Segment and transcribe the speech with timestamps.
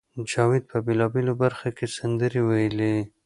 [0.31, 2.93] جاوید په بېلابېلو برخو کې سندرې وویلې